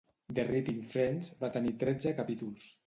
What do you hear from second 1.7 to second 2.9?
tretze capítols.